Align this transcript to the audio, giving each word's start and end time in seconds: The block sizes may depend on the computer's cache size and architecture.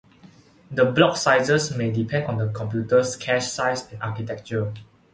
The 0.71 0.83
block 0.85 1.15
sizes 1.15 1.77
may 1.77 1.91
depend 1.91 2.23
on 2.25 2.39
the 2.39 2.47
computer's 2.51 3.15
cache 3.15 3.49
size 3.51 3.87
and 3.93 4.01
architecture. 4.01 4.73